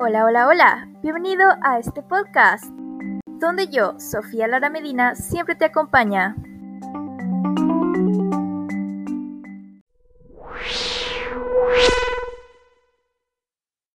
Hola, 0.00 0.24
hola, 0.24 0.48
hola. 0.48 0.88
Bienvenido 1.02 1.48
a 1.62 1.78
este 1.78 2.02
podcast, 2.02 2.64
donde 3.38 3.68
yo, 3.68 3.94
Sofía 4.00 4.48
Lara 4.48 4.68
Medina, 4.68 5.14
siempre 5.14 5.54
te 5.54 5.66
acompaña. 5.66 6.34